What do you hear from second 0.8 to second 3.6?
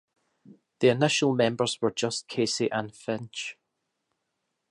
initial members were just Casey and Finch.